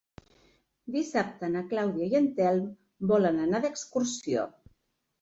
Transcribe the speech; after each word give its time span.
Dissabte 0.95 1.51
na 1.57 1.63
Clàudia 1.75 2.09
i 2.15 2.19
en 2.23 2.27
Telm 2.41 2.67
volen 3.15 3.41
anar 3.47 3.65
d'excursió. 3.69 4.53